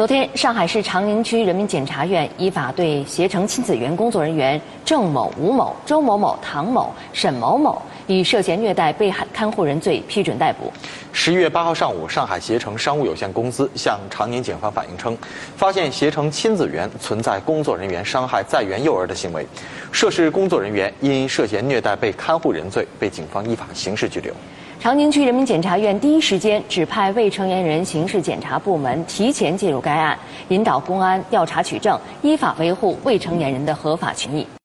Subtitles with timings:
[0.00, 10.72] 昨天，上海市长宁区人民检察院依法对携程亲子园工作人员郑某、吴某、周某某、唐某、沈某某以涉嫌虐待被害看护人罪批准逮捕。
[11.22, 15.14] 十一月八号上午，上海携程商务有限公司向长宁警方反映称，
[15.54, 19.46] 发现携程亲子园存在工作人员伤害在园幼儿的行为，
[19.92, 24.32] 涉事工作人员因涉嫌虐待被看护人罪被警方依法刑事拘留。
[24.80, 30.18] 长宁区人民检察院第一时间指派未成年人刑事检察部门提前介入该案，
[30.48, 34.46] 引导公安调查取证，依法维护未成年人的合法权益。